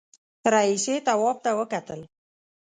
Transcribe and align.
رئيسې 0.53 0.95
تواب 1.07 1.37
ته 1.45 1.51
وکتل. 1.59 2.01